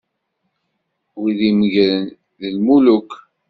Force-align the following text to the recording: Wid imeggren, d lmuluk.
Wid 1.19 1.39
imeggren, 1.49 2.03
d 2.39 2.41
lmuluk. 2.55 3.09